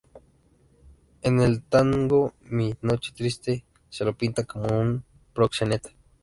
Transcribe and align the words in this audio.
En 1.21 1.39
el 1.41 1.61
tango 1.61 2.33
"Mi 2.45 2.73
noche 2.81 3.11
triste" 3.15 3.63
se 3.91 4.03
lo 4.03 4.17
pinta 4.17 4.45
como 4.45 4.65
un 4.75 5.03
proxeneta. 5.31 5.91